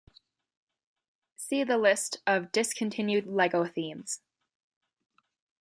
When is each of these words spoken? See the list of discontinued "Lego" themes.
See 1.35 1.63
the 1.63 1.77
list 1.77 2.23
of 2.25 2.51
discontinued 2.51 3.27
"Lego" 3.27 3.65
themes. 3.67 4.19